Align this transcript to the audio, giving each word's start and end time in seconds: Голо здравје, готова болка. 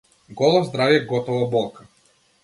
Голо 0.39 0.61
здравје, 0.69 1.03
готова 1.11 1.43
болка. 1.51 1.85